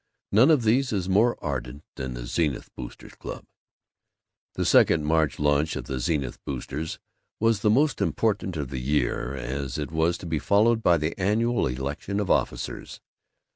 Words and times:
None 0.31 0.49
of 0.49 0.63
these 0.63 0.91
is 0.91 1.07
more 1.07 1.37
ardent 1.45 1.83
than 1.93 2.15
the 2.15 2.25
Zenith 2.25 2.71
Boosters' 2.75 3.13
Club. 3.13 3.45
The 4.55 4.65
second 4.65 5.05
March 5.05 5.37
lunch 5.37 5.75
of 5.75 5.83
the 5.83 5.99
Zenith 5.99 6.43
Boosters 6.43 6.97
was 7.39 7.59
the 7.59 7.69
most 7.69 8.01
important 8.01 8.57
of 8.57 8.69
the 8.71 8.79
year, 8.81 9.35
as 9.35 9.77
it 9.77 9.91
was 9.91 10.17
to 10.17 10.25
be 10.25 10.39
followed 10.39 10.81
by 10.81 10.97
the 10.97 11.13
annual 11.19 11.67
election 11.67 12.19
of 12.19 12.31
officers. 12.31 12.99